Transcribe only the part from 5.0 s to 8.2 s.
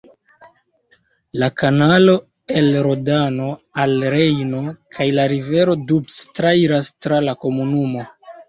la rivero Doubs trairas tra la komunumo.